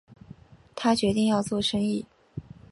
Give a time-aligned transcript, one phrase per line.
[0.75, 2.07] 他决定要做生意